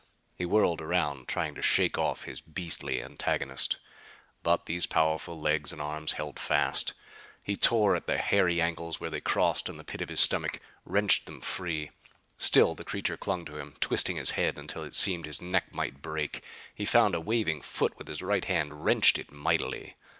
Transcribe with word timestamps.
He 0.35 0.47
whirled 0.47 0.81
around, 0.81 1.27
trying 1.27 1.53
to 1.53 1.61
shake 1.61 1.95
off 1.95 2.23
his 2.23 2.41
beastly 2.41 3.03
antagonist. 3.03 3.77
But 4.41 4.65
these 4.65 4.87
powerful 4.87 5.39
legs 5.39 5.71
and 5.71 5.79
arms 5.79 6.13
held 6.13 6.39
fast. 6.39 6.95
He 7.43 7.55
tore 7.55 7.95
at 7.95 8.07
the 8.07 8.17
hairy 8.17 8.59
ankles 8.59 8.99
where 8.99 9.11
they 9.11 9.21
crossed 9.21 9.69
in 9.69 9.77
the 9.77 9.83
pit 9.83 10.01
of 10.01 10.09
his 10.09 10.19
stomach; 10.19 10.59
wrenched 10.85 11.27
them 11.27 11.39
free. 11.39 11.91
Still 12.39 12.73
the 12.73 12.83
creature 12.83 13.15
clung 13.15 13.45
to 13.45 13.59
him, 13.59 13.75
twisting 13.79 14.15
his 14.15 14.31
head 14.31 14.57
until 14.57 14.83
it 14.83 14.95
seemed 14.95 15.27
his 15.27 15.39
neck 15.39 15.71
must 15.71 16.01
break. 16.01 16.41
He 16.73 16.83
found 16.83 17.13
a 17.13 17.21
waving 17.21 17.61
foot 17.61 17.95
with 17.99 18.07
his 18.07 18.23
right 18.23 18.45
hand; 18.45 18.83
wrenched 18.83 19.19
it 19.19 19.31
mightily. 19.31 19.97